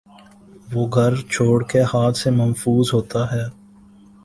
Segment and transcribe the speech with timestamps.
[0.73, 3.43] وہ گھر چورکے ہاتھ سے ممحفوظ ہوتا ہے